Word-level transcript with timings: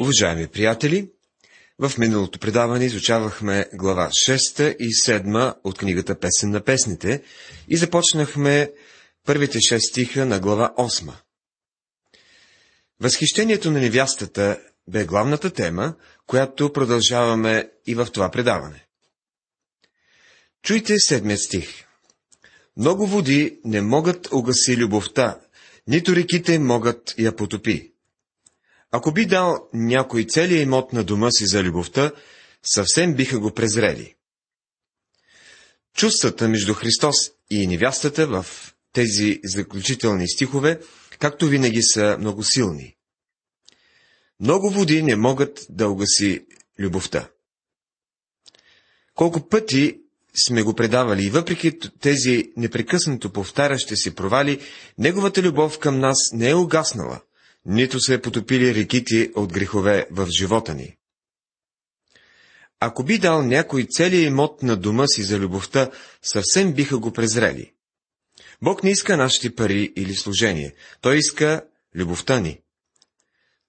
Уважаеми 0.00 0.46
приятели, 0.46 1.10
в 1.78 1.92
миналото 1.98 2.38
предаване 2.38 2.84
изучавахме 2.84 3.68
глава 3.74 4.08
6 4.08 4.76
и 4.76 4.88
7 4.88 5.54
от 5.64 5.78
книгата 5.78 6.18
Песен 6.18 6.50
на 6.50 6.60
песните 6.60 7.22
и 7.68 7.76
започнахме 7.76 8.72
първите 9.26 9.58
6 9.58 9.78
стиха 9.78 10.26
на 10.26 10.40
глава 10.40 10.74
8. 10.78 11.12
Възхищението 13.00 13.70
на 13.70 13.80
невястата 13.80 14.60
бе 14.88 15.04
главната 15.04 15.50
тема, 15.50 15.94
която 16.26 16.72
продължаваме 16.72 17.70
и 17.86 17.94
в 17.94 18.08
това 18.12 18.30
предаване. 18.30 18.86
Чуйте 20.62 20.98
седмият 20.98 21.40
стих. 21.40 21.84
Много 22.76 23.06
води 23.06 23.60
не 23.64 23.80
могат 23.80 24.32
угаси 24.32 24.76
любовта, 24.76 25.40
нито 25.86 26.16
реките 26.16 26.58
могат 26.58 27.14
я 27.18 27.36
потопи. 27.36 27.95
Ако 28.96 29.12
би 29.12 29.26
дал 29.26 29.68
някой 29.72 30.24
целият 30.24 30.62
имот 30.62 30.92
на 30.92 31.04
дома 31.04 31.30
си 31.30 31.46
за 31.46 31.62
любовта, 31.62 32.12
съвсем 32.62 33.14
биха 33.14 33.38
го 33.38 33.50
презрели. 33.50 34.14
Чувствата 35.96 36.48
между 36.48 36.74
Христос 36.74 37.16
и 37.50 37.66
невястата 37.66 38.26
в 38.26 38.46
тези 38.92 39.40
заключителни 39.44 40.28
стихове, 40.28 40.80
както 41.18 41.46
винаги, 41.46 41.82
са 41.82 42.16
много 42.20 42.44
силни. 42.44 42.96
Много 44.40 44.70
води 44.70 45.02
не 45.02 45.16
могат 45.16 45.66
да 45.70 45.88
угаси 45.88 46.46
любовта. 46.78 47.28
Колко 49.14 49.48
пъти 49.48 50.00
сме 50.46 50.62
го 50.62 50.74
предавали 50.74 51.24
и 51.24 51.30
въпреки 51.30 51.78
тези 52.00 52.52
непрекъснато 52.56 53.32
повтарящи 53.32 53.96
си 53.96 54.14
провали, 54.14 54.60
неговата 54.98 55.42
любов 55.42 55.78
към 55.78 55.98
нас 55.98 56.18
не 56.32 56.50
е 56.50 56.54
угаснала, 56.54 57.20
нито 57.66 58.00
се 58.00 58.14
е 58.14 58.20
потопили 58.20 58.74
реките 58.74 59.30
от 59.34 59.52
грехове 59.52 60.06
в 60.10 60.28
живота 60.38 60.74
ни. 60.74 60.96
Ако 62.80 63.04
би 63.04 63.18
дал 63.18 63.42
някой 63.42 63.86
целият 63.90 64.26
имот 64.26 64.62
на 64.62 64.76
дома 64.76 65.06
си 65.06 65.22
за 65.22 65.38
любовта, 65.38 65.90
съвсем 66.22 66.72
биха 66.72 66.98
го 66.98 67.12
презрели. 67.12 67.72
Бог 68.62 68.84
не 68.84 68.90
иска 68.90 69.16
нашите 69.16 69.54
пари 69.54 69.92
или 69.96 70.14
служение, 70.14 70.74
Той 71.00 71.16
иска 71.16 71.62
любовта 71.94 72.40
ни. 72.40 72.60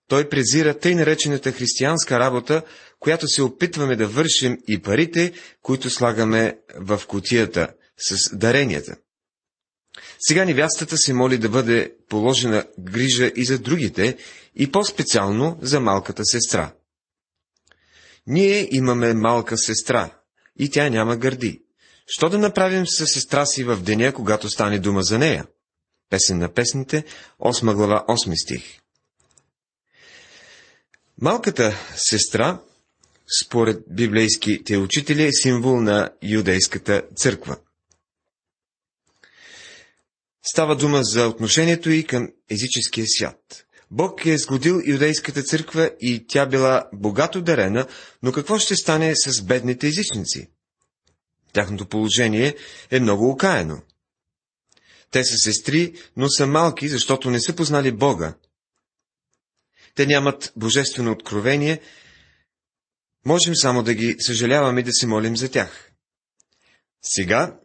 Той 0.07 0.29
презира 0.29 0.79
тъй 0.79 0.95
наречената 0.95 1.51
християнска 1.51 2.19
работа, 2.19 2.61
която 2.99 3.27
се 3.27 3.41
опитваме 3.41 3.95
да 3.95 4.07
вършим 4.07 4.57
и 4.67 4.81
парите, 4.81 5.33
които 5.61 5.89
слагаме 5.89 6.57
в 6.75 7.01
котията 7.07 7.67
с 7.97 8.37
даренията. 8.37 8.95
Сега 10.19 10.45
невястата 10.45 10.97
се 10.97 11.13
моли 11.13 11.37
да 11.37 11.49
бъде 11.49 11.93
положена 12.09 12.65
грижа 12.79 13.31
и 13.35 13.45
за 13.45 13.59
другите, 13.59 14.17
и 14.55 14.71
по-специално 14.71 15.57
за 15.61 15.79
малката 15.79 16.25
сестра. 16.25 16.73
Ние 18.27 18.67
имаме 18.71 19.13
малка 19.13 19.57
сестра, 19.57 20.11
и 20.59 20.69
тя 20.69 20.89
няма 20.89 21.17
гърди. 21.17 21.61
Що 22.07 22.29
да 22.29 22.37
направим 22.37 22.87
с 22.87 23.07
сестра 23.07 23.45
си 23.45 23.63
в 23.63 23.77
деня, 23.77 24.13
когато 24.13 24.49
стане 24.49 24.79
дума 24.79 25.01
за 25.01 25.17
нея? 25.17 25.45
Песен 26.09 26.37
на 26.37 26.53
песните, 26.53 27.03
8 27.39 27.73
глава, 27.73 28.05
8 28.07 28.43
стих. 28.43 28.63
Малката 31.21 31.75
сестра, 31.95 32.59
според 33.43 33.83
библейските 33.89 34.77
учители, 34.77 35.23
е 35.23 35.31
символ 35.31 35.81
на 35.81 36.09
юдейската 36.23 37.01
църква. 37.15 37.57
Става 40.51 40.75
дума 40.75 41.03
за 41.03 41.27
отношението 41.27 41.89
и 41.89 42.03
към 42.03 42.29
езическия 42.49 43.05
свят. 43.07 43.65
Бог 43.91 44.25
е 44.25 44.37
сгодил 44.37 44.81
юдейската 44.85 45.43
църква 45.43 45.91
и 45.99 46.27
тя 46.27 46.45
била 46.45 46.89
богато 46.93 47.41
дарена, 47.41 47.87
но 48.23 48.31
какво 48.31 48.59
ще 48.59 48.75
стане 48.75 49.13
с 49.15 49.41
бедните 49.41 49.87
езичници? 49.87 50.49
Тяхното 51.53 51.85
положение 51.85 52.55
е 52.91 52.99
много 52.99 53.29
окаяно. 53.29 53.81
Те 55.11 55.23
са 55.23 55.37
сестри, 55.37 55.93
но 56.17 56.29
са 56.29 56.47
малки, 56.47 56.87
защото 56.87 57.29
не 57.29 57.41
са 57.41 57.55
познали 57.55 57.91
Бога. 57.91 58.35
Те 59.95 60.05
нямат 60.05 60.53
божествено 60.55 61.11
откровение, 61.11 61.81
можем 63.25 63.55
само 63.55 63.83
да 63.83 63.93
ги 63.93 64.15
съжаляваме 64.19 64.79
и 64.79 64.83
да 64.83 64.93
се 64.93 65.07
молим 65.07 65.37
за 65.37 65.51
тях. 65.51 65.91
Сега 67.01 67.59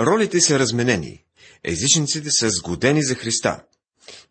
ролите 0.00 0.40
са 0.40 0.58
разменени 0.58 1.23
езичниците 1.64 2.30
са 2.30 2.50
сгодени 2.50 3.04
за 3.04 3.14
Христа 3.14 3.60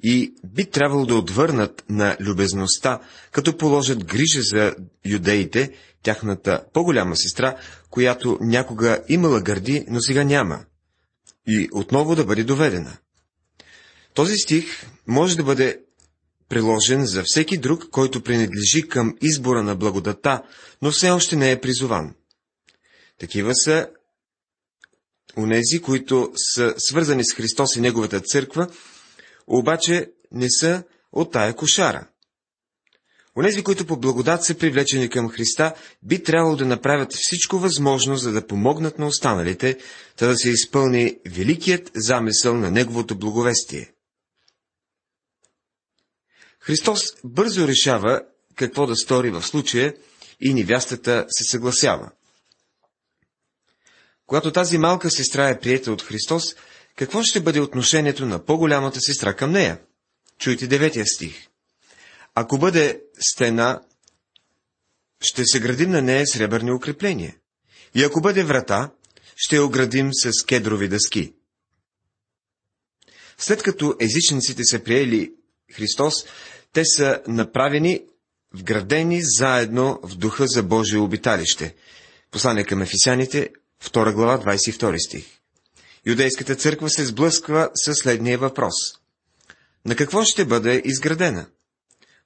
и 0.03 0.33
би 0.45 0.65
трябвало 0.65 1.05
да 1.05 1.15
отвърнат 1.15 1.83
на 1.89 2.17
любезността, 2.19 2.99
като 3.31 3.57
положат 3.57 4.05
грижа 4.05 4.41
за 4.41 4.75
юдеите, 5.05 5.71
тяхната 6.03 6.63
по-голяма 6.73 7.15
сестра, 7.15 7.55
която 7.89 8.37
някога 8.41 9.03
имала 9.09 9.41
гърди, 9.41 9.85
но 9.87 10.01
сега 10.01 10.23
няма, 10.23 10.65
и 11.47 11.69
отново 11.71 12.15
да 12.15 12.25
бъде 12.25 12.43
доведена. 12.43 12.97
Този 14.13 14.37
стих 14.37 14.65
може 15.07 15.37
да 15.37 15.43
бъде 15.43 15.79
приложен 16.49 17.05
за 17.05 17.23
всеки 17.25 17.57
друг, 17.57 17.89
който 17.91 18.23
принадлежи 18.23 18.87
към 18.89 19.15
избора 19.21 19.63
на 19.63 19.75
благодата, 19.75 20.41
но 20.81 20.91
все 20.91 21.11
още 21.11 21.35
не 21.35 21.51
е 21.51 21.61
призован. 21.61 22.15
Такива 23.19 23.51
са 23.55 23.87
Онези, 25.37 25.81
които 25.81 26.31
са 26.35 26.73
свързани 26.77 27.25
с 27.25 27.33
Христос 27.33 27.75
и 27.75 27.81
Неговата 27.81 28.21
църква, 28.21 28.67
обаче 29.47 30.11
не 30.31 30.47
са 30.49 30.83
от 31.11 31.31
тая 31.31 31.55
кошара. 31.55 32.07
Онези, 33.37 33.63
които 33.63 33.85
по 33.85 33.97
благодат 33.97 34.43
са 34.43 34.55
привлечени 34.55 35.09
към 35.09 35.29
Христа, 35.29 35.73
би 36.03 36.23
трябвало 36.23 36.55
да 36.55 36.65
направят 36.65 37.13
всичко 37.13 37.57
възможно, 37.57 38.15
за 38.15 38.31
да 38.31 38.47
помогнат 38.47 38.99
на 38.99 39.07
останалите, 39.07 39.77
та 40.17 40.27
да 40.27 40.35
се 40.35 40.49
изпълни 40.49 41.17
великият 41.25 41.91
замисъл 41.95 42.57
на 42.57 42.71
Неговото 42.71 43.17
благовестие. 43.17 43.93
Христос 46.59 47.01
бързо 47.23 47.67
решава 47.67 48.21
какво 48.55 48.87
да 48.87 48.95
стори 48.95 49.31
в 49.31 49.41
случая 49.41 49.93
и 50.41 50.53
невястата 50.53 51.25
се 51.29 51.43
съгласява. 51.43 52.11
Когато 54.27 54.51
тази 54.51 54.77
малка 54.77 55.11
сестра 55.11 55.49
е 55.49 55.59
приета 55.59 55.91
от 55.91 56.01
Христос, 56.01 56.55
какво 56.95 57.23
ще 57.23 57.39
бъде 57.39 57.59
отношението 57.59 58.25
на 58.25 58.45
по-голямата 58.45 59.01
сестра 59.01 59.33
към 59.33 59.51
нея? 59.51 59.79
Чуйте 60.39 60.67
деветия 60.67 61.05
стих. 61.05 61.47
Ако 62.35 62.57
бъде 62.57 63.01
стена, 63.19 63.81
ще 65.21 65.45
се 65.45 65.59
градим 65.59 65.89
на 65.89 66.01
нея 66.01 66.27
сребърни 66.27 66.71
укрепления. 66.71 67.35
И 67.95 68.03
ако 68.03 68.21
бъде 68.21 68.43
врата, 68.43 68.91
ще 69.35 69.55
я 69.55 69.65
оградим 69.65 70.09
с 70.13 70.45
кедрови 70.45 70.87
дъски. 70.87 71.33
След 73.37 73.63
като 73.63 73.95
езичниците 73.99 74.63
са 74.63 74.79
приели 74.79 75.33
Христос, 75.73 76.13
те 76.73 76.85
са 76.85 77.21
направени, 77.27 78.01
вградени 78.53 79.19
заедно 79.23 79.99
в 80.03 80.15
духа 80.15 80.47
за 80.47 80.63
Божие 80.63 80.99
обиталище. 80.99 81.75
Послание 82.31 82.63
към 82.63 82.81
ефисяните, 82.81 83.49
2 83.83 84.13
глава, 84.13 84.37
22 84.39 85.07
стих. 85.07 85.25
Юдейската 86.05 86.55
църква 86.55 86.89
се 86.89 87.05
сблъсква 87.05 87.69
с 87.75 87.93
следния 87.93 88.37
въпрос. 88.37 88.73
На 89.85 89.95
какво 89.95 90.23
ще 90.23 90.45
бъде 90.45 90.81
изградена? 90.85 91.45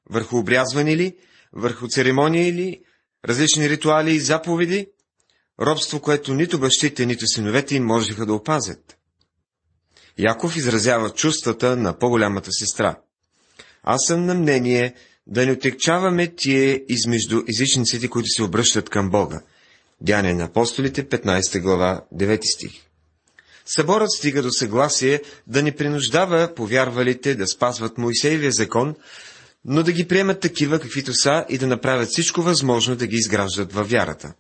Върху 0.10 0.38
обрязване 0.38 0.98
ли? 0.98 1.18
Върху 1.54 1.88
церемония 1.88 2.54
ли? 2.54 2.82
Различни 3.26 3.70
ритуали 3.70 4.12
и 4.12 4.20
заповеди? 4.20 4.88
Робство, 5.62 6.02
което 6.02 6.34
нито 6.34 6.60
бащите, 6.60 7.06
нито 7.06 7.28
синовете 7.28 7.76
им 7.76 7.86
можеха 7.86 8.26
да 8.26 8.34
опазят. 8.34 8.98
Яков 10.18 10.56
изразява 10.56 11.10
чувствата 11.10 11.76
на 11.76 12.00
по-голямата 12.00 12.52
сестра. 12.52 13.00
Аз 13.84 14.02
съм 14.08 14.26
на 14.26 14.36
мнение 14.36 14.94
да 15.28 15.46
не 15.46 15.52
отекчаваме 15.52 16.36
тие 16.36 16.84
измежду 16.90 17.44
езичниците, 17.50 18.08
които 18.08 18.28
се 18.28 18.44
обръщат 18.44 18.90
към 18.90 19.10
Бога. 19.10 19.42
Дяне 20.02 20.34
на 20.34 20.44
апостолите, 20.44 21.10
15 21.10 21.62
глава, 21.62 22.06
9 22.14 22.40
стих. 22.54 22.88
Съборът 23.66 24.12
стига 24.12 24.42
до 24.42 24.52
съгласие 24.52 25.22
да 25.48 25.64
не 25.64 25.76
принуждава 25.76 26.54
повярвалите 26.56 27.36
да 27.36 27.48
спазват 27.48 27.98
Моисеевия 27.98 28.52
закон, 28.52 28.96
но 29.66 29.84
да 29.84 29.92
ги 29.92 30.08
приемат 30.08 30.40
такива, 30.40 30.80
каквито 30.80 31.14
са 31.14 31.46
и 31.50 31.58
да 31.58 31.68
направят 31.68 32.10
всичко 32.10 32.42
възможно 32.42 32.96
да 32.96 33.08
ги 33.08 33.16
изграждат 33.16 33.74
във 33.74 33.90
вярата. 33.90 34.34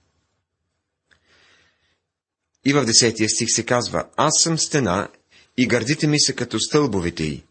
И 2.65 2.74
в 2.74 2.86
10 2.86 3.36
стих 3.36 3.48
се 3.51 3.65
казва, 3.65 4.03
аз 4.18 4.33
съм 4.44 4.57
стена 4.57 5.10
и 5.57 5.68
гърдите 5.68 6.07
ми 6.07 6.19
са 6.19 6.33
като 6.33 6.60
стълбовете 6.60 7.24
й. 7.24 7.44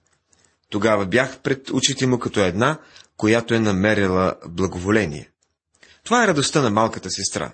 Тогава 0.71 1.07
бях 1.07 1.39
пред 1.41 1.71
очите 1.71 2.07
му 2.07 2.19
като 2.19 2.41
една, 2.41 2.79
която 3.17 3.55
е 3.55 3.61
намерила 3.61 4.35
благоволение. 4.49 5.31
Това 6.05 6.25
е 6.25 6.27
радостта 6.27 6.63
на 6.63 6.71
малката 6.71 7.11
сестра. 7.11 7.53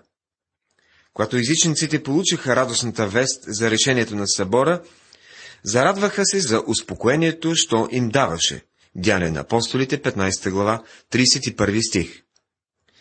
Когато 1.15 1.37
езичниците 1.37 2.03
получиха 2.03 2.57
радостната 2.57 3.07
вест 3.07 3.45
за 3.47 3.71
решението 3.71 4.17
на 4.17 4.29
събора, 4.29 4.83
зарадваха 5.65 6.25
се 6.25 6.41
за 6.41 6.63
успокоението, 6.67 7.55
що 7.55 7.89
им 7.91 8.09
даваше, 8.09 8.63
Дяне 8.95 9.31
на 9.31 9.41
апостолите, 9.41 10.03
15 10.03 10.51
глава, 10.51 10.83
31 11.13 11.89
стих. 11.89 12.23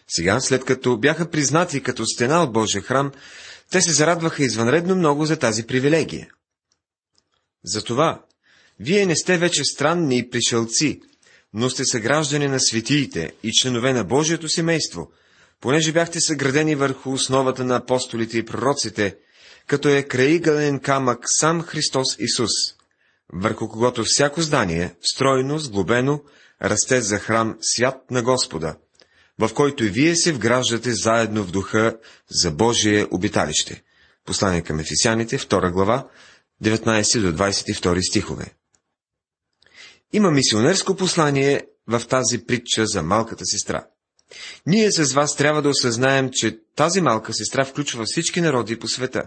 Сега, 0.07 0.39
след 0.39 0.65
като 0.65 0.97
бяха 0.97 1.29
признати 1.29 1.83
като 1.83 2.05
стена 2.05 2.43
от 2.43 2.53
Божия 2.53 2.81
храм, 2.81 3.11
те 3.71 3.81
се 3.81 3.91
зарадваха 3.91 4.43
извънредно 4.43 4.95
много 4.95 5.25
за 5.25 5.39
тази 5.39 5.63
привилегия. 5.63 6.29
Затова, 7.63 8.25
вие 8.79 9.05
не 9.05 9.15
сте 9.15 9.37
вече 9.37 9.63
странни 9.63 10.17
и 10.17 10.29
пришелци, 10.29 11.01
но 11.53 11.69
сте 11.69 11.85
съграждани 11.85 12.47
на 12.47 12.59
светиите 12.59 13.33
и 13.43 13.51
членове 13.51 13.93
на 13.93 14.03
Божието 14.03 14.49
семейство, 14.49 15.11
понеже 15.61 15.91
бяхте 15.91 16.19
съградени 16.19 16.75
върху 16.75 17.11
основата 17.11 17.63
на 17.63 17.75
апостолите 17.75 18.37
и 18.37 18.45
пророците, 18.45 19.17
като 19.67 19.89
е 19.89 20.03
краигален 20.03 20.79
камък 20.79 21.19
сам 21.25 21.61
Христос 21.61 22.15
Исус, 22.19 22.51
върху 23.33 23.69
когото 23.69 24.03
всяко 24.05 24.41
здание, 24.41 24.95
стройно, 25.01 25.59
сглобено, 25.59 26.23
расте 26.63 27.01
за 27.01 27.17
храм 27.17 27.57
свят 27.61 28.11
на 28.11 28.23
Господа, 28.23 28.75
в 29.39 29.53
който 29.53 29.83
и 29.83 29.89
вие 29.89 30.15
се 30.15 30.33
вграждате 30.33 30.91
заедно 30.91 31.43
в 31.43 31.51
духа 31.51 31.97
за 32.29 32.51
Божие 32.51 33.07
обиталище. 33.11 33.83
Послание 34.25 34.61
към 34.61 34.79
Ефисяните, 34.79 35.37
2 35.37 35.71
глава, 35.71 36.07
19 36.63 37.21
до 37.21 37.43
22 37.43 38.09
стихове. 38.09 38.45
Има 40.13 40.31
мисионерско 40.31 40.95
послание 40.95 41.61
в 41.87 42.07
тази 42.07 42.45
притча 42.45 42.85
за 42.85 43.03
малката 43.03 43.45
сестра. 43.45 43.85
Ние 44.65 44.91
с 44.91 45.13
вас 45.13 45.35
трябва 45.35 45.61
да 45.61 45.69
осъзнаем, 45.69 46.29
че 46.33 46.57
тази 46.75 47.01
малка 47.01 47.33
сестра 47.33 47.65
включва 47.65 48.03
всички 48.05 48.41
народи 48.41 48.79
по 48.79 48.87
света. 48.87 49.23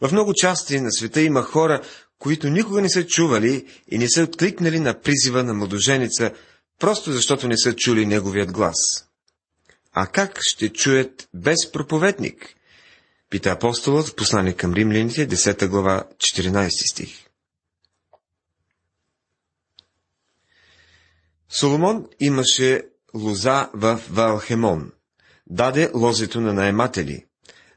В 0.00 0.12
много 0.12 0.34
части 0.34 0.80
на 0.80 0.92
света 0.92 1.20
има 1.20 1.42
хора, 1.42 1.82
които 2.18 2.48
никога 2.48 2.82
не 2.82 2.88
са 2.88 3.06
чували 3.06 3.66
и 3.88 3.98
не 3.98 4.08
са 4.08 4.22
откликнали 4.22 4.80
на 4.80 5.00
призива 5.00 5.44
на 5.44 5.54
младоженица, 5.54 6.32
просто 6.78 7.12
защото 7.12 7.48
не 7.48 7.58
са 7.58 7.76
чули 7.76 8.06
неговият 8.06 8.52
глас. 8.52 8.76
А 9.92 10.06
как 10.06 10.38
ще 10.40 10.68
чуят 10.68 11.28
без 11.34 11.72
проповедник? 11.72 12.54
Пита 13.30 13.50
апостолът 13.50 14.08
в 14.08 14.14
послание 14.14 14.52
към 14.52 14.74
римляните, 14.74 15.28
10 15.28 15.68
глава, 15.68 16.04
14 16.16 16.92
стих. 16.92 17.26
Соломон 21.48 22.06
имаше 22.20 22.82
лоза 23.14 23.70
в 23.74 24.00
Валхемон. 24.10 24.92
Даде 25.46 25.90
лозето 25.94 26.40
на 26.40 26.52
наематели. 26.52 27.24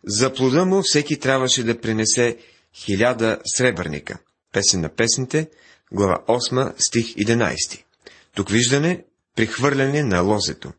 За 0.04 0.34
плода 0.34 0.66
му 0.66 0.82
всеки 0.84 1.20
трябваше 1.20 1.64
да 1.64 1.82
принесе 1.82 2.38
хиляда 2.74 3.40
сребърника. 3.46 4.18
Песен 4.54 4.82
на 4.82 4.90
песните, 4.90 5.50
глава 5.92 6.24
8, 6.28 6.74
стих 6.78 7.16
11. 7.16 7.84
Тук 8.36 8.50
виждане 8.50 9.04
прихвърляне 9.36 10.04
на 10.04 10.22
лозето. 10.22 10.74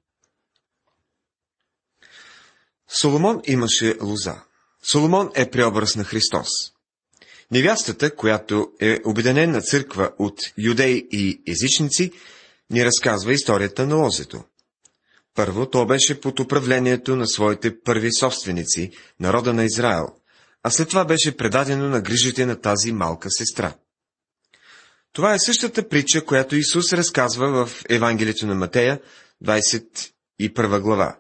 Соломон 2.89 3.41
имаше 3.47 3.97
лоза. 4.03 4.43
Соломон 4.93 5.31
е 5.35 5.51
преобраз 5.51 5.97
на 5.97 6.05
Христос. 6.05 6.49
Невястата, 7.51 8.17
която 8.17 8.73
е 8.81 8.99
обединена 9.05 9.63
църква 9.63 10.11
от 10.19 10.41
юдеи 10.59 11.09
и 11.11 11.43
езичници, 11.49 12.13
ни 12.71 12.85
разказва 12.85 13.33
историята 13.33 13.87
на 13.87 13.97
лозето. 13.97 14.45
Първо, 15.35 15.71
то 15.71 15.87
беше 15.87 16.21
под 16.21 16.41
управлението 16.41 17.17
на 17.17 17.27
своите 17.27 17.81
първи 17.81 18.13
собственици, 18.13 18.91
народа 19.21 19.53
на 19.53 19.65
Израел, 19.65 20.07
а 20.63 20.71
след 20.71 20.89
това 20.89 21.05
беше 21.05 21.37
предадено 21.37 21.89
на 21.89 22.01
грижите 22.01 22.47
на 22.47 22.61
тази 22.61 22.93
малка 22.93 23.31
сестра. 23.31 23.75
Това 25.13 25.35
е 25.35 25.39
същата 25.39 25.89
притча, 25.89 26.25
която 26.25 26.57
Исус 26.57 26.93
разказва 26.93 27.67
в 27.67 27.85
Евангелието 27.89 28.47
на 28.47 28.55
Матея, 28.55 29.01
21 29.45 30.81
глава. 30.81 31.17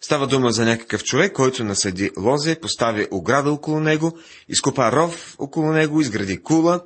Става 0.00 0.26
дума 0.26 0.52
за 0.52 0.64
някакъв 0.64 1.04
човек, 1.04 1.32
който 1.32 1.64
насъди 1.64 2.10
лозе, 2.18 2.60
постави 2.60 3.06
ограда 3.10 3.50
около 3.52 3.80
него, 3.80 4.18
изкопа 4.48 4.92
ров 4.92 5.34
около 5.38 5.72
него, 5.72 6.00
изгради 6.00 6.42
кула, 6.42 6.84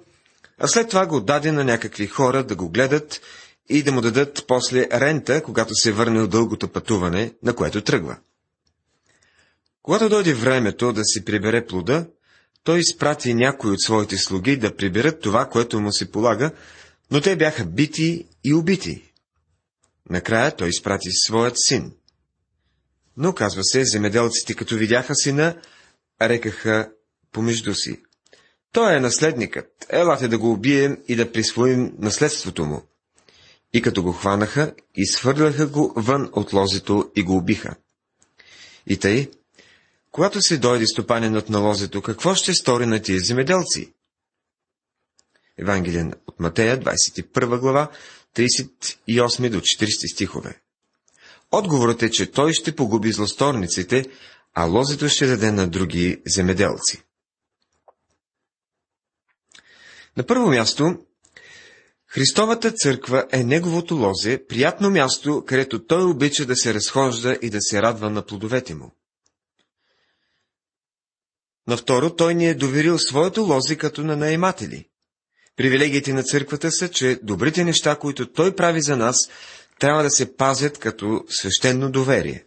а 0.58 0.68
след 0.68 0.88
това 0.88 1.06
го 1.06 1.20
даде 1.20 1.52
на 1.52 1.64
някакви 1.64 2.06
хора 2.06 2.44
да 2.44 2.56
го 2.56 2.68
гледат 2.68 3.20
и 3.70 3.82
да 3.82 3.92
му 3.92 4.00
дадат 4.00 4.44
после 4.48 4.88
рента, 4.92 5.42
когато 5.42 5.74
се 5.74 5.92
върне 5.92 6.22
от 6.22 6.30
дългото 6.30 6.68
пътуване, 6.68 7.32
на 7.42 7.54
което 7.56 7.80
тръгва. 7.80 8.18
Когато 9.82 10.08
дойде 10.08 10.34
времето 10.34 10.92
да 10.92 11.04
си 11.04 11.24
прибере 11.24 11.66
плода, 11.66 12.06
той 12.64 12.78
изпрати 12.78 13.34
някои 13.34 13.70
от 13.70 13.80
своите 13.80 14.16
слуги 14.16 14.56
да 14.56 14.76
приберат 14.76 15.20
това, 15.20 15.48
което 15.48 15.80
му 15.80 15.92
се 15.92 16.10
полага, 16.10 16.50
но 17.10 17.20
те 17.20 17.36
бяха 17.36 17.64
бити 17.64 18.26
и 18.44 18.54
убити. 18.54 19.12
Накрая 20.10 20.56
той 20.56 20.68
изпрати 20.68 21.08
своят 21.12 21.54
син. 21.56 21.92
Но, 23.16 23.32
казва 23.32 23.64
се, 23.64 23.84
земеделците, 23.84 24.54
като 24.54 24.76
видяха 24.76 25.14
сина, 25.14 25.56
рекаха 26.22 26.90
помежду 27.32 27.74
си. 27.74 28.02
Той 28.72 28.96
е 28.96 29.00
наследникът. 29.00 29.86
Елате 29.88 30.28
да 30.28 30.38
го 30.38 30.52
убием 30.52 30.98
и 31.08 31.16
да 31.16 31.32
присвоим 31.32 31.92
наследството 31.98 32.66
му. 32.66 32.89
И 33.72 33.82
като 33.82 34.02
го 34.02 34.12
хванаха, 34.12 34.74
изхвърляха 34.94 35.66
го 35.66 35.92
вън 35.96 36.30
от 36.32 36.52
лозето 36.52 37.10
и 37.16 37.22
го 37.22 37.36
убиха. 37.36 37.74
И 38.86 38.96
тъй, 38.96 39.30
когато 40.10 40.42
се 40.42 40.58
дойде 40.58 40.86
стопанинът 40.86 41.48
на 41.48 41.58
лозето, 41.58 42.02
какво 42.02 42.34
ще 42.34 42.54
стори 42.54 42.86
на 42.86 43.02
тия 43.02 43.20
земеделци? 43.20 43.92
Евангелие 45.58 46.12
от 46.26 46.40
Матея, 46.40 46.80
21 46.80 47.58
глава, 47.58 47.90
38 48.34 49.50
до 49.50 49.60
40 49.60 50.12
стихове. 50.14 50.60
Отговорът 51.52 52.02
е, 52.02 52.10
че 52.10 52.30
той 52.30 52.52
ще 52.52 52.76
погуби 52.76 53.12
злосторниците, 53.12 54.06
а 54.54 54.64
лозето 54.64 55.08
ще 55.08 55.26
даде 55.26 55.52
на 55.52 55.68
други 55.68 56.22
земеделци. 56.26 57.02
На 60.16 60.26
първо 60.26 60.48
място, 60.48 60.98
Христовата 62.12 62.72
църква 62.72 63.26
е 63.32 63.44
неговото 63.44 63.94
лозе, 63.94 64.46
приятно 64.48 64.90
място, 64.90 65.44
където 65.46 65.86
той 65.86 66.04
обича 66.04 66.46
да 66.46 66.56
се 66.56 66.74
разхожда 66.74 67.38
и 67.42 67.50
да 67.50 67.58
се 67.60 67.82
радва 67.82 68.10
на 68.10 68.26
плодовете 68.26 68.74
му. 68.74 68.94
На 71.66 71.76
второ, 71.76 72.16
той 72.16 72.34
ни 72.34 72.48
е 72.48 72.54
доверил 72.54 72.98
своето 72.98 73.42
лозе 73.42 73.76
като 73.76 74.02
на 74.02 74.16
наематели. 74.16 74.88
Привилегиите 75.56 76.12
на 76.12 76.22
църквата 76.22 76.72
са, 76.72 76.88
че 76.88 77.18
добрите 77.22 77.64
неща, 77.64 77.96
които 77.96 78.32
той 78.32 78.56
прави 78.56 78.82
за 78.82 78.96
нас, 78.96 79.16
трябва 79.78 80.02
да 80.02 80.10
се 80.10 80.36
пазят 80.36 80.78
като 80.78 81.24
свещено 81.28 81.90
доверие. 81.90 82.44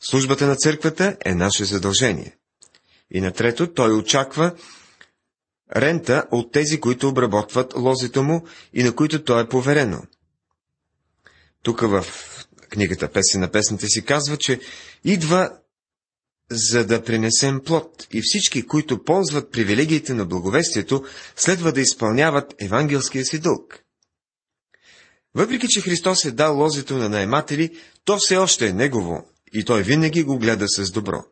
Службата 0.00 0.46
на 0.46 0.56
църквата 0.56 1.16
е 1.24 1.34
наше 1.34 1.64
задължение. 1.64 2.36
И 3.10 3.20
на 3.20 3.32
трето, 3.32 3.72
той 3.72 3.92
очаква 3.92 4.54
рента 5.76 6.26
от 6.30 6.52
тези, 6.52 6.80
които 6.80 7.08
обработват 7.08 7.74
лозето 7.76 8.22
му 8.22 8.46
и 8.74 8.82
на 8.82 8.94
които 8.94 9.24
то 9.24 9.40
е 9.40 9.48
поверено. 9.48 10.02
Тук 11.62 11.80
в 11.80 12.06
книгата 12.70 13.12
Песен 13.12 13.40
на 13.40 13.50
песните 13.50 13.86
си 13.86 14.04
казва, 14.04 14.36
че 14.36 14.60
идва 15.04 15.50
за 16.50 16.86
да 16.86 17.04
принесем 17.04 17.60
плод 17.64 18.06
и 18.12 18.20
всички, 18.24 18.66
които 18.66 19.04
ползват 19.04 19.52
привилегиите 19.52 20.14
на 20.14 20.24
благовестието, 20.24 21.04
следва 21.36 21.72
да 21.72 21.80
изпълняват 21.80 22.54
евангелския 22.58 23.24
си 23.24 23.38
дълг. 23.38 23.82
Въпреки, 25.34 25.68
че 25.68 25.80
Христос 25.80 26.24
е 26.24 26.30
дал 26.30 26.58
лозето 26.58 26.96
на 26.96 27.08
наематели, 27.08 27.76
то 28.04 28.16
все 28.18 28.36
още 28.36 28.68
е 28.68 28.72
негово 28.72 29.30
и 29.52 29.64
той 29.64 29.82
винаги 29.82 30.22
го 30.22 30.38
гледа 30.38 30.68
с 30.68 30.90
добро. 30.90 31.24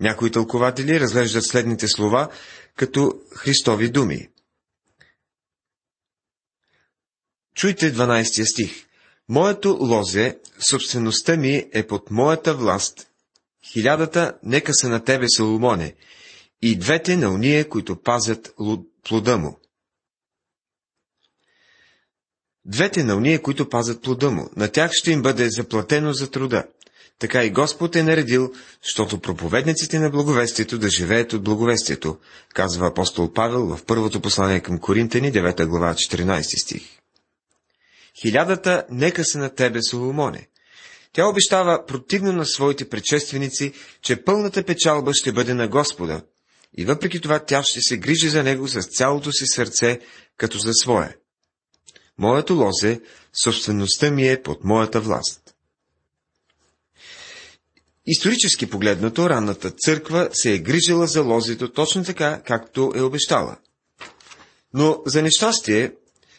Някои 0.00 0.30
тълкователи 0.30 1.00
разглеждат 1.00 1.46
следните 1.46 1.88
слова 1.88 2.28
като 2.76 3.20
Христови 3.36 3.90
думи. 3.90 4.28
Чуйте 7.54 7.94
12 7.94 8.52
стих. 8.52 8.86
Моето 9.28 9.78
лозе, 9.80 10.38
собствеността 10.70 11.36
ми 11.36 11.66
е 11.72 11.86
под 11.86 12.10
моята 12.10 12.54
власт. 12.54 13.06
Хилядата 13.72 14.38
нека 14.42 14.74
са 14.74 14.88
на 14.88 15.04
тебе, 15.04 15.26
Соломоне, 15.36 15.94
и 16.62 16.78
двете 16.78 17.16
на 17.16 17.30
уния, 17.30 17.68
които 17.68 18.02
пазят 18.02 18.54
плода 19.02 19.38
му. 19.38 19.58
Двете 22.64 23.04
на 23.04 23.16
уния, 23.16 23.42
които 23.42 23.68
пазят 23.68 24.02
плода 24.02 24.30
му, 24.30 24.50
на 24.56 24.72
тях 24.72 24.90
ще 24.92 25.10
им 25.10 25.22
бъде 25.22 25.50
заплатено 25.50 26.12
за 26.12 26.30
труда. 26.30 26.64
Така 27.24 27.44
и 27.44 27.50
Господ 27.50 27.96
е 27.96 28.02
наредил, 28.02 28.52
защото 28.82 29.20
проповедниците 29.20 29.98
на 29.98 30.10
благовестието 30.10 30.78
да 30.78 30.88
живеят 30.88 31.32
от 31.32 31.44
благовестието, 31.44 32.18
казва 32.54 32.86
апостол 32.86 33.32
Павел 33.32 33.66
в 33.66 33.84
първото 33.84 34.20
послание 34.20 34.60
към 34.60 34.78
Коринтени, 34.78 35.32
9 35.32 35.66
глава, 35.66 35.94
14 35.94 36.62
стих. 36.62 36.82
Хилядата 38.20 38.84
нека 38.90 39.24
се 39.24 39.38
на 39.38 39.54
тебе, 39.54 39.82
Соломоне. 39.82 40.48
Тя 41.12 41.26
обещава 41.26 41.86
противно 41.86 42.32
на 42.32 42.46
своите 42.46 42.88
предшественици, 42.88 43.72
че 44.02 44.24
пълната 44.24 44.62
печалба 44.62 45.10
ще 45.14 45.32
бъде 45.32 45.54
на 45.54 45.68
Господа, 45.68 46.22
и 46.78 46.84
въпреки 46.84 47.20
това 47.20 47.38
тя 47.38 47.62
ще 47.62 47.80
се 47.80 47.96
грижи 47.96 48.28
за 48.28 48.42
него 48.42 48.68
с 48.68 48.82
цялото 48.82 49.32
си 49.32 49.46
сърце, 49.46 50.00
като 50.36 50.58
за 50.58 50.72
свое. 50.72 51.16
моето 52.18 52.54
лозе, 52.54 53.00
собствеността 53.44 54.10
ми 54.10 54.28
е 54.28 54.42
под 54.42 54.64
моята 54.64 55.00
власт. 55.00 55.43
Исторически 58.06 58.70
погледнато, 58.70 59.30
ранната 59.30 59.70
църква 59.70 60.28
се 60.32 60.52
е 60.54 60.58
грижила 60.58 61.06
за 61.06 61.22
лозето 61.22 61.72
точно 61.72 62.04
така, 62.04 62.42
както 62.46 62.92
е 62.94 63.02
обещала. 63.02 63.56
Но 64.74 65.02
за 65.06 65.22
нещастие, 65.22 65.92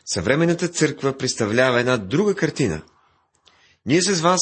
съвременната 0.06 0.68
църква 0.68 1.18
представлява 1.18 1.80
една 1.80 1.98
друга 1.98 2.36
картина. 2.36 2.82
Ние 3.86 4.02
с 4.02 4.22
вас, 4.22 4.42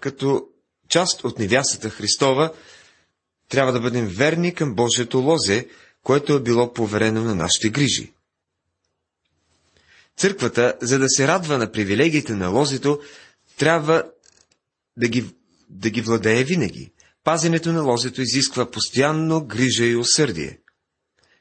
като 0.00 0.46
част 0.88 1.24
от 1.24 1.38
невястата 1.38 1.90
Христова, 1.90 2.52
трябва 3.48 3.72
да 3.72 3.80
бъдем 3.80 4.06
верни 4.06 4.54
към 4.54 4.74
Божието 4.74 5.18
лозе, 5.18 5.68
което 6.02 6.32
е 6.32 6.42
било 6.42 6.72
поверено 6.72 7.24
на 7.24 7.34
нашите 7.34 7.68
грижи. 7.68 8.12
Църквата, 10.16 10.74
за 10.80 10.98
да 10.98 11.08
се 11.08 11.28
радва 11.28 11.58
на 11.58 11.72
привилегиите 11.72 12.32
на 12.32 12.48
лозето, 12.48 13.00
трябва 13.56 14.04
да 14.96 15.08
ги, 15.08 15.34
да 15.72 15.90
ги 15.90 16.00
владее 16.00 16.44
винаги. 16.44 16.92
Пазенето 17.24 17.72
на 17.72 17.82
лозето 17.82 18.20
изисква 18.20 18.70
постоянно 18.70 19.46
грижа 19.46 19.84
и 19.84 19.96
усърдие. 19.96 20.58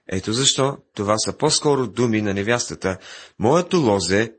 Ето 0.08 0.34
защо 0.34 0.78
това 0.96 1.18
са 1.18 1.38
по-скоро 1.38 1.88
думи 1.88 2.22
на 2.22 2.34
невястата. 2.34 2.98
Моето 3.40 3.78
лозе, 3.78 4.34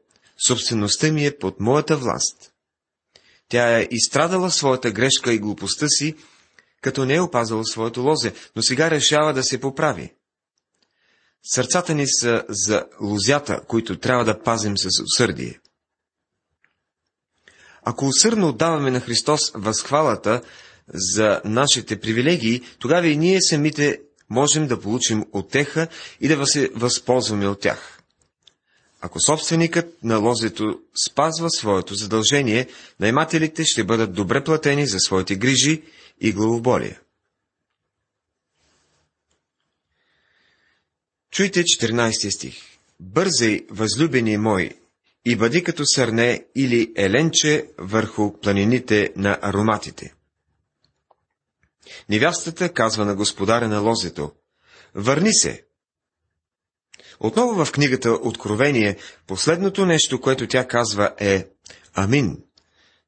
собствеността 0.46 1.12
ми 1.12 1.26
е 1.26 1.38
под 1.38 1.60
моята 1.60 1.96
власт. 1.96 2.52
Тя 3.48 3.78
е 3.78 3.88
изстрадала 3.90 4.50
своята 4.50 4.90
грешка 4.90 5.32
и 5.32 5.38
глупостта 5.38 5.88
си, 5.88 6.14
като 6.80 7.04
не 7.04 7.14
е 7.14 7.20
опазала 7.20 7.64
своето 7.64 8.00
лозе, 8.00 8.34
но 8.56 8.62
сега 8.62 8.90
решава 8.90 9.32
да 9.32 9.42
се 9.42 9.60
поправи. 9.60 10.12
Сърцата 11.44 11.94
ни 11.94 12.04
са 12.08 12.44
за 12.48 12.86
лозята, 13.00 13.60
които 13.68 13.98
трябва 13.98 14.24
да 14.24 14.42
пазим 14.42 14.78
с 14.78 14.88
усърдие. 15.02 15.60
Ако 17.84 18.06
усърдно 18.06 18.48
отдаваме 18.48 18.90
на 18.90 19.00
Христос 19.00 19.40
възхвалата 19.54 20.42
за 20.94 21.40
нашите 21.44 22.00
привилегии, 22.00 22.62
тогава 22.78 23.06
и 23.06 23.16
ние 23.16 23.42
самите 23.42 24.00
можем 24.30 24.66
да 24.66 24.80
получим 24.80 25.24
отеха 25.32 25.88
и 26.20 26.28
да 26.28 26.46
се 26.46 26.70
възползваме 26.74 27.48
от 27.48 27.60
тях. 27.60 27.98
Ако 29.00 29.20
собственикът 29.20 30.04
на 30.04 30.16
лозето 30.18 30.80
спазва 31.06 31.50
своето 31.50 31.94
задължение, 31.94 32.68
наймателите 33.00 33.64
ще 33.64 33.84
бъдат 33.84 34.14
добре 34.14 34.44
платени 34.44 34.86
за 34.86 34.98
своите 34.98 35.36
грижи 35.36 35.82
и 36.20 36.32
главоболие. 36.32 36.98
Чуйте 41.30 41.62
14 41.62 42.36
стих. 42.36 42.56
Бързай, 43.00 43.66
възлюбени 43.70 44.36
мой, 44.36 44.70
и 45.24 45.36
бъди 45.36 45.64
като 45.64 45.86
сърне 45.86 46.46
или 46.54 46.92
еленче 46.96 47.66
върху 47.78 48.40
планините 48.40 49.12
на 49.16 49.38
ароматите. 49.42 50.14
Невястата 52.08 52.72
казва 52.72 53.04
на 53.04 53.14
господаря 53.14 53.68
на 53.68 53.80
лозето, 53.80 54.32
върни 54.94 55.34
се. 55.34 55.64
Отново 57.20 57.64
в 57.64 57.72
книгата 57.72 58.10
Откровение, 58.10 58.96
последното 59.26 59.86
нещо, 59.86 60.20
което 60.20 60.46
тя 60.46 60.68
казва 60.68 61.14
е 61.18 61.48
Амин. 61.94 62.38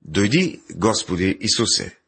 Дойди, 0.02 0.60
Господи 0.74 1.38
Исусе. 1.40 1.98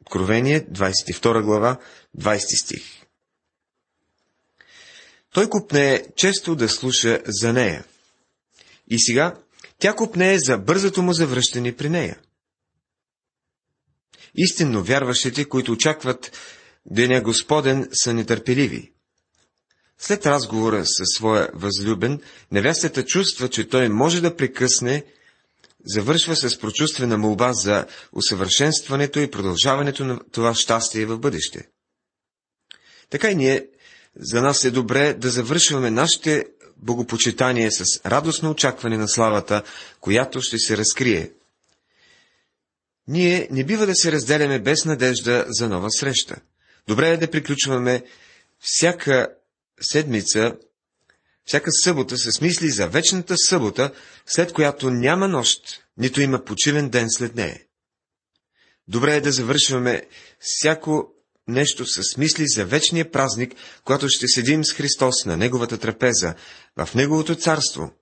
Откровение, 0.00 0.66
22 0.66 1.42
глава, 1.42 1.78
20 2.18 2.64
стих. 2.64 2.82
Той 5.32 5.48
купне 5.48 6.04
често 6.16 6.56
да 6.56 6.68
слуша 6.68 7.20
за 7.26 7.52
нея. 7.52 7.84
И 8.90 9.00
сега 9.00 9.34
тя 9.78 9.94
купне 9.94 10.38
за 10.38 10.58
бързото 10.58 11.02
му 11.02 11.12
завръщане 11.12 11.76
при 11.76 11.88
нея. 11.88 12.18
Истинно 14.34 14.82
вярващите, 14.82 15.44
които 15.44 15.72
очакват 15.72 16.32
Деня 16.86 17.20
Господен, 17.20 17.88
са 17.92 18.14
нетърпеливи. 18.14 18.92
След 19.98 20.26
разговора 20.26 20.86
със 20.86 21.08
своя 21.14 21.50
възлюбен, 21.54 22.20
невестата 22.52 23.04
чувства, 23.04 23.48
че 23.48 23.68
той 23.68 23.88
може 23.88 24.20
да 24.20 24.36
прекъсне, 24.36 25.04
завършва 25.84 26.36
с 26.36 26.58
прочувствена 26.58 27.18
молба 27.18 27.52
за 27.52 27.86
усъвършенстването 28.12 29.20
и 29.20 29.30
продължаването 29.30 30.04
на 30.04 30.20
това 30.32 30.54
щастие 30.54 31.06
в 31.06 31.18
бъдеще. 31.18 31.68
Така 33.10 33.30
и 33.30 33.34
ние, 33.34 33.66
за 34.16 34.42
нас 34.42 34.64
е 34.64 34.70
добре 34.70 35.14
да 35.14 35.30
завършваме 35.30 35.90
нашите 35.90 36.44
богопочитания 36.78 37.70
с 37.72 37.84
радостно 38.06 38.50
очакване 38.50 38.96
на 38.96 39.08
славата, 39.08 39.62
която 40.00 40.40
ще 40.40 40.58
се 40.58 40.76
разкрие. 40.76 41.30
Ние 43.08 43.48
не 43.50 43.64
бива 43.64 43.86
да 43.86 43.94
се 43.94 44.12
разделяме 44.12 44.58
без 44.58 44.84
надежда 44.84 45.44
за 45.48 45.68
нова 45.68 45.90
среща. 45.90 46.36
Добре 46.88 47.08
е 47.08 47.16
да 47.16 47.30
приключваме 47.30 48.04
всяка 48.60 49.28
седмица, 49.80 50.56
всяка 51.44 51.70
събота 51.72 52.18
с 52.18 52.40
мисли 52.40 52.70
за 52.70 52.88
вечната 52.88 53.36
събота, 53.36 53.92
след 54.26 54.52
която 54.52 54.90
няма 54.90 55.28
нощ, 55.28 55.58
нито 55.96 56.20
има 56.20 56.44
почивен 56.44 56.88
ден 56.88 57.06
след 57.10 57.34
нея. 57.34 57.60
Добре 58.88 59.16
е 59.16 59.20
да 59.20 59.32
завършваме 59.32 60.02
всяко 60.40 61.14
нещо 61.48 61.86
с 61.86 62.16
мисли 62.16 62.44
за 62.46 62.64
вечния 62.64 63.10
празник, 63.10 63.54
когато 63.84 64.08
ще 64.08 64.28
седим 64.28 64.64
с 64.64 64.72
Христос 64.72 65.24
на 65.24 65.36
Неговата 65.36 65.78
трапеза, 65.78 66.34
в 66.76 66.94
Неговото 66.94 67.34
царство, 67.34 67.92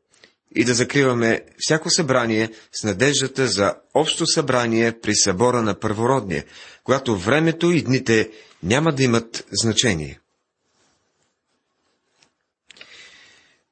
и 0.56 0.64
да 0.64 0.74
закриваме 0.74 1.42
всяко 1.58 1.90
събрание 1.90 2.50
с 2.72 2.84
надеждата 2.84 3.46
за 3.46 3.74
общо 3.94 4.26
събрание 4.26 5.00
при 5.00 5.16
събора 5.16 5.62
на 5.62 5.80
първородния, 5.80 6.44
когато 6.84 7.16
времето 7.18 7.70
и 7.70 7.82
дните 7.82 8.30
няма 8.62 8.92
да 8.92 9.02
имат 9.02 9.46
значение. 9.62 10.20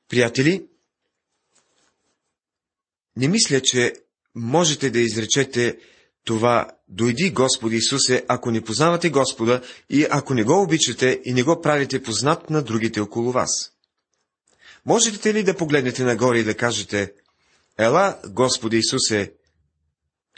Приятели, 0.09 0.67
не 3.17 3.29
мисля, 3.29 3.61
че 3.61 3.93
можете 4.35 4.91
да 4.91 5.01
изречете 5.01 5.79
това 6.25 6.69
дойди 6.89 7.31
Господи 7.31 7.77
Исусе, 7.77 8.25
ако 8.29 8.51
не 8.51 8.65
познавате 8.65 9.11
Господа 9.11 9.63
и 9.91 10.07
ако 10.11 10.35
не 10.35 10.45
го 10.45 10.63
обичате 10.63 11.21
и 11.25 11.33
не 11.33 11.43
го 11.43 11.61
правите 11.61 12.03
познат 12.03 12.51
на 12.51 12.63
другите 12.63 13.01
около 13.01 13.33
вас. 13.33 13.51
Можете 14.87 15.35
ли 15.35 15.43
да 15.43 15.57
погледнете 15.57 16.05
нагоре 16.05 16.39
и 16.39 16.45
да 16.45 16.55
кажете, 16.55 17.13
Ела, 17.79 18.19
Господи 18.29 18.77
Исусе, 18.77 19.33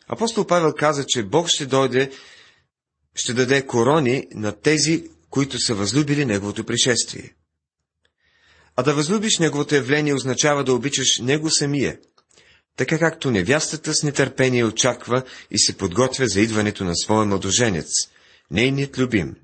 Апостол 0.08 0.46
Павел 0.46 0.72
каза, 0.72 1.04
че 1.08 1.22
Бог 1.22 1.48
ще 1.48 1.66
дойде, 1.66 2.10
ще 3.14 3.34
даде 3.34 3.66
корони 3.66 4.26
на 4.34 4.52
тези, 4.52 5.04
които 5.30 5.58
са 5.58 5.74
възлюбили 5.74 6.24
Неговото 6.24 6.64
пришествие. 6.64 7.34
А 8.76 8.82
да 8.82 8.94
възлюбиш 8.94 9.38
Неговото 9.38 9.74
явление 9.74 10.14
означава 10.14 10.64
да 10.64 10.74
обичаш 10.74 11.18
Него 11.18 11.50
самия, 11.50 11.98
така 12.76 12.98
както 12.98 13.30
невястата 13.30 13.94
с 13.94 14.02
нетърпение 14.02 14.64
очаква 14.64 15.22
и 15.50 15.58
се 15.58 15.76
подготвя 15.76 16.26
за 16.28 16.40
идването 16.40 16.84
на 16.84 16.96
своя 16.96 17.26
младоженец, 17.26 17.90
нейният 18.50 18.98
любим. 18.98 19.36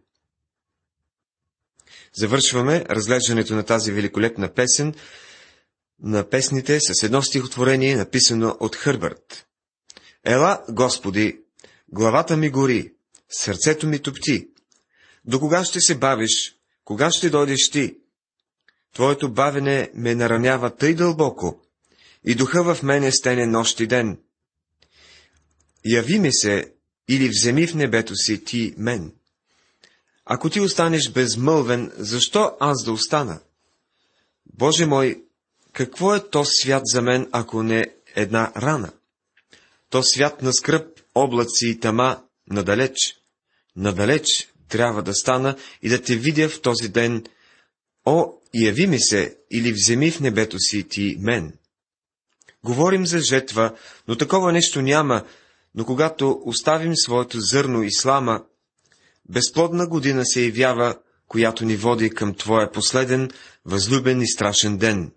Завършваме 2.15 2.85
разглеждането 2.91 3.55
на 3.55 3.63
тази 3.63 3.93
великолепна 3.93 4.55
песен 4.55 4.95
на 6.03 6.29
песните 6.29 6.79
с 6.81 7.03
едно 7.03 7.23
стихотворение, 7.23 7.97
написано 7.97 8.57
от 8.61 8.77
Хърбърт. 8.77 9.47
Ела, 10.25 10.65
Господи, 10.69 11.41
главата 11.89 12.37
ми 12.37 12.51
гори, 12.51 12.93
сърцето 13.31 13.87
ми 13.87 13.99
топти. 13.99 14.49
До 15.25 15.41
кога 15.41 15.65
ще 15.65 15.81
се 15.81 15.95
бавиш? 15.95 16.57
Кога 16.85 17.11
ще 17.11 17.31
дойдеш 17.31 17.71
ти? 17.71 17.97
Твоето 18.95 19.33
бавене 19.33 19.91
ме 19.95 20.15
наранява 20.15 20.77
тъй 20.77 20.95
дълбоко, 20.95 21.61
и 22.25 22.35
духа 22.35 22.75
в 22.75 22.83
мене 22.83 23.13
стене 23.13 23.47
нощ 23.47 23.81
и 23.81 23.87
ден. 23.87 24.19
Яви 25.85 26.19
ми 26.19 26.33
се 26.33 26.73
или 27.09 27.29
вземи 27.29 27.67
в 27.67 27.75
небето 27.75 28.15
си 28.17 28.45
ти 28.45 28.75
мен. 28.79 29.13
Ако 30.25 30.51
ти 30.51 30.61
останеш 30.61 31.11
безмълвен, 31.11 31.93
защо 31.97 32.57
аз 32.61 32.85
да 32.85 32.93
остана? 32.93 33.41
Боже 34.55 34.87
мой, 34.87 35.23
какво 35.73 36.15
е 36.15 36.31
то 36.31 36.45
свят 36.45 36.83
за 36.85 37.03
мен, 37.03 37.29
ако 37.33 37.63
не 37.63 37.87
една 38.15 38.53
рана? 38.57 38.93
То 39.91 40.03
свят 40.03 40.43
на 40.43 40.53
скръп, 40.53 41.01
облаци 41.15 41.69
и 41.69 41.81
тама, 41.81 42.23
надалеч. 42.51 42.97
Надалеч 43.77 44.53
трябва 44.69 45.03
да 45.03 45.15
стана 45.15 45.57
и 45.83 45.89
да 45.89 46.03
те 46.03 46.17
видя 46.17 46.49
в 46.49 46.61
този 46.61 46.89
ден. 46.89 47.25
О, 48.07 48.33
яви 48.55 48.87
ми 48.87 49.01
се 49.01 49.37
или 49.51 49.73
вземи 49.73 50.11
в 50.11 50.21
небето 50.21 50.59
си 50.59 50.89
ти 50.89 51.17
мен. 51.21 51.53
Говорим 52.65 53.07
за 53.07 53.19
жетва, 53.19 53.75
но 54.09 54.17
такова 54.17 54.53
нещо 54.53 54.83
няма, 54.83 55.25
но 55.75 55.85
когато 55.85 56.43
оставим 56.45 56.97
своето 56.97 57.41
зърно 57.41 57.83
и 57.83 57.93
слама, 57.93 58.45
безплодна 59.29 59.87
година 59.87 60.27
се 60.27 60.45
явява, 60.45 60.99
която 61.29 61.65
ни 61.65 61.77
води 61.77 62.11
към 62.11 62.35
Твоя 62.35 62.73
последен, 62.73 63.31
възлюбен 63.65 64.21
и 64.21 64.29
страшен 64.29 64.77
ден. 64.77 65.13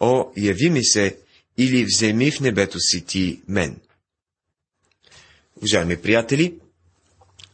О, 0.00 0.32
яви 0.36 0.70
ми 0.70 0.84
се, 0.84 1.18
или 1.58 1.84
вземи 1.84 2.30
в 2.30 2.40
небето 2.40 2.80
си 2.80 3.04
ти 3.04 3.42
мен. 3.48 3.80
Уважаеми 5.56 5.96
приятели, 5.96 6.58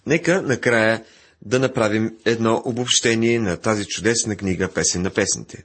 нека 0.06 0.42
накрая 0.42 1.04
да 1.42 1.58
направим 1.58 2.16
едно 2.24 2.62
обобщение 2.64 3.38
на 3.38 3.56
тази 3.56 3.86
чудесна 3.86 4.36
книга 4.36 4.72
Песен 4.72 5.02
на 5.02 5.10
песните. 5.10 5.64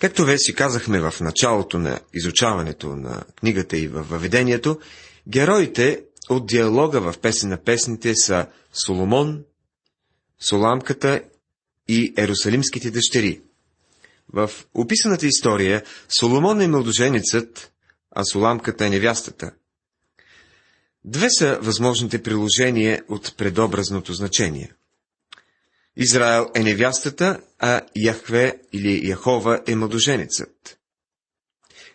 Както 0.00 0.24
вече 0.24 0.54
казахме 0.54 1.00
в 1.00 1.14
началото 1.20 1.78
на 1.78 2.00
изучаването 2.14 2.96
на 2.96 3.24
книгата 3.36 3.76
и 3.76 3.88
във 3.88 4.08
въведението, 4.08 4.78
героите 5.28 6.02
от 6.28 6.46
диалога 6.46 7.00
в 7.00 7.18
Песен 7.18 7.48
на 7.48 7.56
песните 7.56 8.14
са 8.14 8.46
Соломон, 8.72 9.44
Соламката 10.40 11.22
и 11.88 12.14
Ерусалимските 12.16 12.90
дъщери. 12.90 13.40
В 14.32 14.50
описаната 14.74 15.26
история 15.26 15.82
Соломон 16.08 16.60
е 16.60 16.68
младоженецът, 16.68 17.72
а 18.10 18.24
Соламката 18.24 18.86
е 18.86 18.90
невястата. 18.90 19.52
Две 21.04 21.30
са 21.30 21.58
възможните 21.62 22.22
приложения 22.22 23.02
от 23.08 23.34
предобразното 23.36 24.12
значение. 24.12 24.72
Израел 25.96 26.50
е 26.54 26.62
невястата, 26.62 27.40
а 27.66 27.80
Яхве 27.96 28.60
или 28.72 29.08
Яхова 29.08 29.62
е 29.66 29.74
младоженецът. 29.74 30.78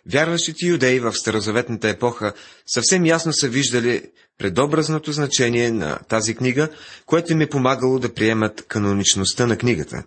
Вярващите 0.06 0.66
юдеи 0.66 1.00
в 1.00 1.12
старозаветната 1.12 1.88
епоха 1.88 2.34
съвсем 2.66 3.06
ясно 3.06 3.32
са 3.32 3.48
виждали 3.48 4.10
предобразното 4.38 5.12
значение 5.12 5.70
на 5.70 5.98
тази 5.98 6.34
книга, 6.34 6.68
което 7.06 7.32
им 7.32 7.40
е 7.40 7.48
помагало 7.48 7.98
да 7.98 8.14
приемат 8.14 8.66
каноничността 8.66 9.46
на 9.46 9.58
книгата. 9.58 10.04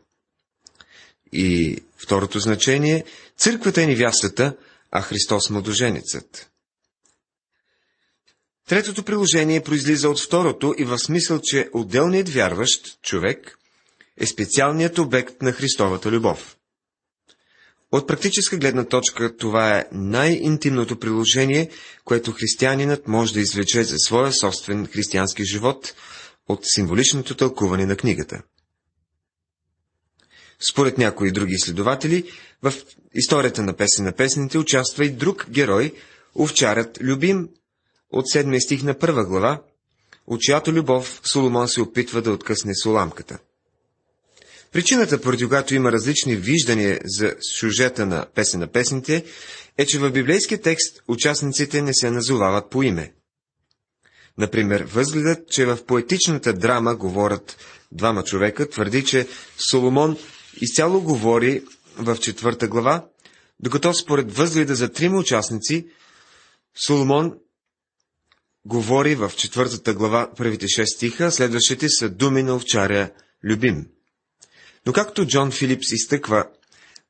И 1.34 1.78
второто 1.98 2.40
значение– 2.40 3.06
църквата 3.38 3.82
е 3.82 3.88
невястата, 3.88 4.56
а 4.92 5.02
Христос 5.02 5.50
младоженецът. 5.50 6.50
Третото 8.68 9.04
приложение 9.04 9.64
произлиза 9.64 10.10
от 10.10 10.22
второто 10.22 10.76
и 10.78 10.84
в 10.84 11.00
смисъл, 11.00 11.40
че 11.44 11.70
отделният 11.74 12.30
вярващ 12.30 13.02
човек 13.02 13.60
е 14.20 14.26
специалният 14.26 14.98
обект 14.98 15.42
на 15.42 15.52
Христовата 15.52 16.12
любов. 16.12 16.58
От 17.92 18.08
практическа 18.08 18.58
гледна 18.58 18.84
точка 18.84 19.38
това 19.38 19.78
е 19.78 19.86
най-интимното 19.92 21.00
приложение, 21.00 21.70
което 22.04 22.32
християнинът 22.32 23.08
може 23.08 23.34
да 23.34 23.40
извлече 23.40 23.84
за 23.84 23.96
своя 23.98 24.32
собствен 24.34 24.88
християнски 24.88 25.44
живот 25.46 25.94
от 26.50 26.60
символичното 26.64 27.36
тълкуване 27.36 27.86
на 27.86 27.96
книгата. 27.96 28.42
Според 30.72 30.98
някои 30.98 31.32
други 31.32 31.54
изследователи, 31.54 32.32
в 32.64 32.74
историята 33.14 33.62
на 33.62 33.74
песен 33.74 34.06
на 34.06 34.12
песните 34.12 34.58
участва 34.58 35.06
и 35.06 35.10
друг 35.10 35.46
герой, 35.50 35.94
овчарят 36.36 36.98
Любим, 37.02 37.50
от 38.12 38.30
седмия 38.30 38.62
стих 38.62 38.84
на 38.84 39.00
първа 39.00 39.26
глава, 39.26 39.62
от 40.28 40.42
чиято 40.42 40.74
любов 40.74 41.22
Соломон 41.24 41.68
се 41.68 41.82
опитва 41.82 42.22
да 42.22 42.32
откъсне 42.32 42.76
соламката. 42.76 43.40
Причината, 44.74 45.22
поради 45.22 45.48
която 45.48 45.76
има 45.76 45.92
различни 45.92 46.36
виждания 46.36 47.00
за 47.06 47.36
сюжета 47.60 48.06
на 48.06 48.26
песен 48.36 48.60
на 48.60 48.68
песните, 48.68 49.26
е, 49.78 49.86
че 49.86 50.00
в 50.00 50.12
библейския 50.12 50.62
текст 50.62 51.04
участниците 51.08 51.82
не 51.82 51.94
се 51.94 52.12
назовават 52.12 52.70
по 52.70 52.84
име. 52.84 53.14
Например, 54.38 54.82
възгледът, 54.82 55.50
че 55.50 55.66
в 55.66 55.86
поетичната 55.86 56.54
драма 56.54 56.96
говорят 56.96 57.58
двама 57.92 58.24
човека, 58.24 58.70
твърди, 58.70 59.06
че 59.06 59.28
Соломон 59.72 60.18
изцяло 60.62 61.02
говори 61.02 61.64
в 61.98 62.18
четвърта 62.18 62.68
глава, 62.68 63.06
докато 63.60 63.94
според 63.94 64.36
възгледа 64.36 64.76
за 64.76 64.90
трима 64.90 65.20
участници, 65.20 65.88
Соломон 66.86 67.34
говори 68.66 69.16
в 69.16 69.32
четвъртата 69.38 69.94
глава, 69.94 70.32
първите 70.38 70.68
шест 70.68 70.96
стиха, 70.96 71.32
следващите 71.32 71.90
са 71.90 72.10
думи 72.10 72.44
на 72.44 72.56
овчаря 72.56 73.10
Любим. 73.44 73.86
Но 74.88 74.94
както 74.94 75.26
Джон 75.26 75.52
Филипс 75.52 75.92
изтъква, 75.92 76.46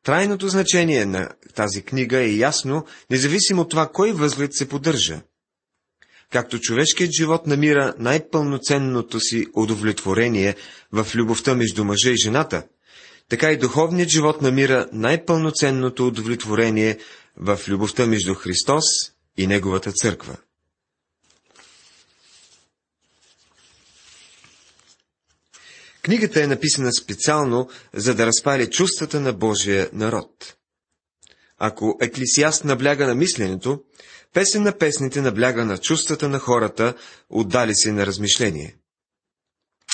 трайното 0.04 0.48
значение 0.48 1.06
на 1.06 1.30
тази 1.56 1.82
книга 1.82 2.20
е 2.20 2.36
ясно, 2.36 2.86
независимо 3.10 3.62
от 3.62 3.70
това, 3.70 3.90
кой 3.94 4.12
възглед 4.12 4.54
се 4.54 4.70
поддържа. 4.70 5.22
Както 6.32 6.60
човешкият 6.60 7.12
живот 7.18 7.48
намира 7.48 7.94
най-пълноценното 8.00 9.20
си 9.20 9.46
удовлетворение 9.54 10.56
в 10.92 11.08
любовта 11.16 11.56
между 11.56 11.84
мъжа 11.84 12.10
и 12.10 12.18
жената, 12.18 12.64
така 13.30 13.52
и 13.52 13.58
духовният 13.58 14.10
живот 14.10 14.42
намира 14.42 14.88
най-пълноценното 14.94 16.08
удовлетворение 16.08 16.98
в 17.38 17.60
любовта 17.68 18.06
между 18.06 18.34
Христос 18.34 18.84
и 19.38 19.48
Неговата 19.48 19.92
църква. 19.92 20.38
Книгата 26.04 26.44
е 26.44 26.48
написана 26.48 26.94
специално, 26.94 27.70
за 27.94 28.16
да 28.16 28.26
разпали 28.26 28.70
чувствата 28.70 29.20
на 29.20 29.34
Божия 29.34 29.90
народ. 29.94 30.56
Ако 31.58 31.98
еклисиаст 32.02 32.64
набляга 32.64 33.08
на 33.08 33.16
мисленето, 33.16 33.80
песен 34.34 34.64
на 34.64 34.78
песните 34.78 35.22
набляга 35.22 35.66
на 35.66 35.78
чувствата 35.78 36.30
на 36.30 36.40
хората, 36.40 36.94
отдали 37.30 37.76
се 37.76 37.92
на 37.92 38.06
размишление. 38.06 38.76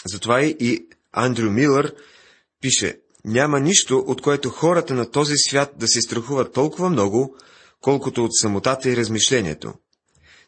Затова 0.05 0.41
и 0.41 0.87
Андрю 1.11 1.51
Милър 1.51 1.95
пише, 2.61 2.99
няма 3.25 3.59
нищо, 3.59 4.03
от 4.07 4.21
което 4.21 4.49
хората 4.49 4.93
на 4.93 5.11
този 5.11 5.33
свят 5.37 5.73
да 5.77 5.87
се 5.87 6.01
страхуват 6.01 6.53
толкова 6.53 6.89
много, 6.89 7.35
колкото 7.81 8.23
от 8.23 8.35
самотата 8.35 8.89
и 8.89 8.97
размишлението. 8.97 9.73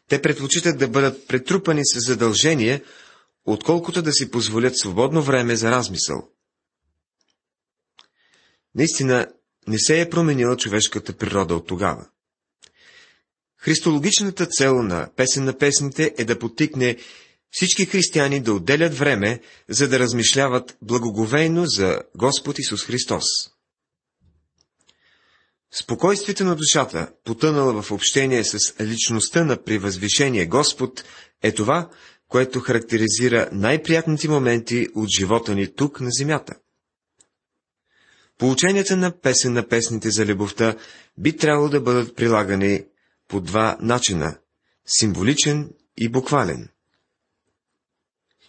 Те 0.08 0.22
предпочитат 0.22 0.78
да 0.78 0.88
бъдат 0.88 1.28
претрупани 1.28 1.82
с 1.84 2.06
задължение, 2.06 2.82
отколкото 3.44 4.02
да 4.02 4.12
си 4.12 4.30
позволят 4.30 4.78
свободно 4.78 5.22
време 5.22 5.56
за 5.56 5.70
размисъл. 5.70 6.28
Наистина, 8.74 9.26
не 9.68 9.78
се 9.78 10.00
е 10.00 10.10
променила 10.10 10.56
човешката 10.56 11.12
природа 11.12 11.54
от 11.54 11.66
тогава. 11.66 12.06
Христологичната 13.56 14.46
цел 14.46 14.82
на 14.82 15.10
песен 15.16 15.44
на 15.44 15.58
песните 15.58 16.14
е 16.18 16.24
да 16.24 16.38
потикне 16.38 16.96
всички 17.50 17.86
християни 17.86 18.40
да 18.40 18.54
отделят 18.54 18.94
време, 18.94 19.40
за 19.68 19.88
да 19.88 19.98
размишляват 19.98 20.76
благоговейно 20.82 21.66
за 21.66 22.02
Господ 22.16 22.58
Исус 22.58 22.84
Христос. 22.84 23.24
Спокойствието 25.74 26.44
на 26.44 26.56
душата, 26.56 27.12
потънала 27.24 27.82
в 27.82 27.90
общение 27.90 28.44
с 28.44 28.58
личността 28.80 29.44
на 29.44 29.62
превъзвишение 29.64 30.46
Господ, 30.46 31.04
е 31.42 31.52
това, 31.52 31.90
което 32.32 32.60
характеризира 32.60 33.48
най-приятните 33.52 34.28
моменти 34.28 34.88
от 34.94 35.08
живота 35.18 35.54
ни 35.54 35.74
тук 35.74 36.00
на 36.00 36.08
земята. 36.10 36.54
Полученията 38.38 38.96
на 38.96 39.20
песен 39.20 39.52
на 39.52 39.68
песните 39.68 40.10
за 40.10 40.26
любовта 40.26 40.76
би 41.18 41.36
трябвало 41.36 41.68
да 41.68 41.80
бъдат 41.80 42.16
прилагани 42.16 42.84
по 43.28 43.40
два 43.40 43.76
начина– 43.80 44.38
символичен 44.86 45.70
и 45.96 46.08
буквален. 46.08 46.68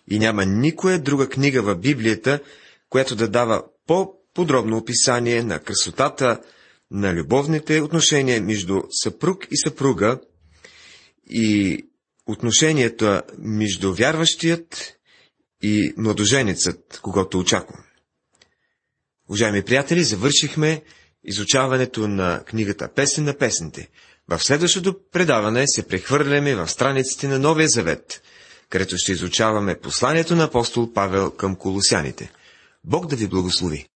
И 0.07 0.19
няма 0.19 0.45
никоя 0.45 0.99
друга 0.99 1.29
книга 1.29 1.61
в 1.61 1.75
Библията, 1.75 2.39
която 2.89 3.15
да 3.15 3.27
дава 3.29 3.63
по-подробно 3.87 4.77
описание 4.77 5.43
на 5.43 5.59
красотата 5.59 6.41
на 6.91 7.13
любовните 7.13 7.81
отношения 7.81 8.41
между 8.41 8.81
съпруг 9.03 9.47
и 9.51 9.57
съпруга 9.57 10.19
и 11.29 11.77
отношенията 12.27 13.21
между 13.37 13.93
вярващият 13.93 14.95
и 15.61 15.93
младоженецът, 15.97 16.99
когато 17.01 17.39
очаквам. 17.39 17.83
Уважаеми 19.29 19.63
приятели, 19.63 20.03
завършихме 20.03 20.81
изучаването 21.23 22.07
на 22.07 22.43
книгата 22.45 22.93
Песен 22.93 23.23
на 23.23 23.37
песните. 23.37 23.89
В 24.27 24.39
следващото 24.43 24.95
предаване 25.11 25.67
се 25.67 25.87
прехвърляме 25.87 26.55
в 26.55 26.67
страниците 26.67 27.27
на 27.27 27.39
Новия 27.39 27.67
Завет, 27.67 28.21
където 28.69 28.97
ще 28.97 29.11
изучаваме 29.11 29.79
посланието 29.79 30.35
на 30.35 30.43
апостол 30.43 30.93
Павел 30.93 31.31
към 31.31 31.55
колосяните. 31.55 32.31
Бог 32.83 33.07
да 33.07 33.15
ви 33.15 33.27
благослови! 33.27 33.87